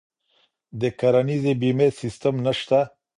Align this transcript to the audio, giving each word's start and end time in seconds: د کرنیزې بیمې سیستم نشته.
د 0.79 0.81
کرنیزې 0.99 1.53
بیمې 1.61 1.87
سیستم 1.99 2.35
نشته. 2.45 2.79